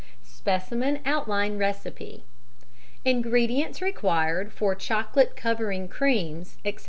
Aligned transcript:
SPECIMEN 0.23 0.99
OUTLINE 1.05 1.59
RECIPE. 1.59 2.23
Ingredients 3.05 3.83
required 3.83 4.51
for 4.51 4.73
chocolate 4.73 5.35
for 5.35 5.35
covering 5.35 5.87
cremes, 5.87 6.55
etc. 6.65 6.79